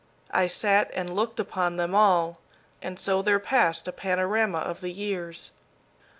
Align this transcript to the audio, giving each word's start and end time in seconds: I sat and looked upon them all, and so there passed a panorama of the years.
I 0.31 0.47
sat 0.47 0.89
and 0.95 1.13
looked 1.15 1.39
upon 1.39 1.75
them 1.75 1.93
all, 1.93 2.39
and 2.81 2.97
so 2.99 3.21
there 3.21 3.37
passed 3.37 3.87
a 3.87 3.91
panorama 3.91 4.57
of 4.57 4.81
the 4.81 4.89
years. 4.89 5.51